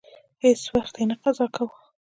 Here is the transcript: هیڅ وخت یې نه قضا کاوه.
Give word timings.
هیڅ 0.43 0.61
وخت 0.75 0.95
یې 0.99 1.05
نه 1.09 1.15
قضا 1.23 1.47
کاوه. 1.55 1.75